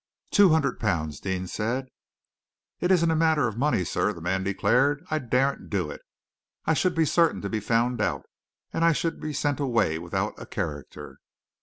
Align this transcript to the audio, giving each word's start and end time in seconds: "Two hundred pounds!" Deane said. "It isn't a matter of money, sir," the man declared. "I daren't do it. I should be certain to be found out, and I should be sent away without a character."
"Two 0.31 0.49
hundred 0.49 0.79
pounds!" 0.79 1.19
Deane 1.19 1.45
said. 1.45 1.85
"It 2.79 2.89
isn't 2.89 3.11
a 3.11 3.15
matter 3.15 3.47
of 3.47 3.55
money, 3.59 3.83
sir," 3.83 4.11
the 4.11 4.19
man 4.19 4.41
declared. 4.43 5.05
"I 5.11 5.19
daren't 5.19 5.69
do 5.69 5.91
it. 5.91 6.01
I 6.65 6.73
should 6.73 6.95
be 6.95 7.05
certain 7.05 7.39
to 7.41 7.49
be 7.49 7.59
found 7.59 8.01
out, 8.01 8.25
and 8.73 8.83
I 8.83 8.93
should 8.93 9.19
be 9.21 9.31
sent 9.31 9.59
away 9.59 9.99
without 9.99 10.33
a 10.39 10.47
character." 10.47 11.19